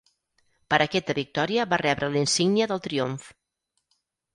[0.73, 3.33] Per aquesta victòria va rebre la insígnia del triomf.